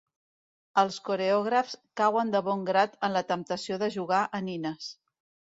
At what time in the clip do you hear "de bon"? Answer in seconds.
2.37-2.65